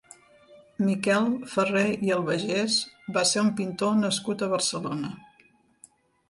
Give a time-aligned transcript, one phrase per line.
[0.85, 2.79] Miquel Farré i Albagés
[3.19, 5.13] va ser un pintor nascut a Barcelona.